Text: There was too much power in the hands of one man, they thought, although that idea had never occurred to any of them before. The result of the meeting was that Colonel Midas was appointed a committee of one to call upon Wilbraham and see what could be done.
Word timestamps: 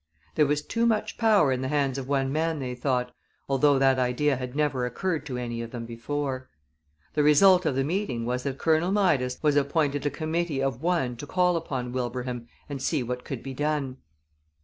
There 0.33 0.47
was 0.47 0.63
too 0.63 0.87
much 0.87 1.19
power 1.19 1.51
in 1.51 1.61
the 1.61 1.67
hands 1.67 1.99
of 1.99 2.07
one 2.07 2.31
man, 2.31 2.57
they 2.57 2.73
thought, 2.73 3.13
although 3.47 3.77
that 3.77 3.99
idea 3.99 4.35
had 4.35 4.55
never 4.55 4.83
occurred 4.83 5.27
to 5.27 5.37
any 5.37 5.61
of 5.61 5.69
them 5.69 5.85
before. 5.85 6.49
The 7.13 7.21
result 7.21 7.67
of 7.67 7.75
the 7.75 7.83
meeting 7.83 8.25
was 8.25 8.41
that 8.41 8.57
Colonel 8.57 8.91
Midas 8.91 9.37
was 9.43 9.55
appointed 9.55 10.03
a 10.03 10.09
committee 10.09 10.59
of 10.63 10.81
one 10.81 11.17
to 11.17 11.27
call 11.27 11.55
upon 11.55 11.91
Wilbraham 11.91 12.47
and 12.67 12.81
see 12.81 13.03
what 13.03 13.23
could 13.23 13.43
be 13.43 13.53
done. 13.53 13.97